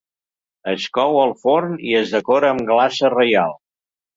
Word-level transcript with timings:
Es 0.71 0.87
cou 0.99 1.17
al 1.25 1.35
forn 1.43 1.77
i 1.91 1.93
es 2.01 2.15
decora 2.17 2.51
amb 2.55 2.67
glaça 2.73 3.13
reial. 3.19 3.55